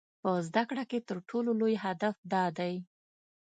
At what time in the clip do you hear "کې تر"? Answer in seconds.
0.89-1.17